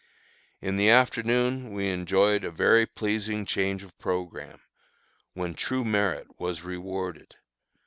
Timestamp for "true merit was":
5.53-6.63